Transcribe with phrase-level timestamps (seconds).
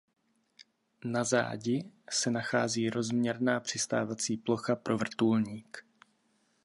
[1.05, 5.85] Na zádi se nachází rozměrná přistávací plocha pro vrtulník.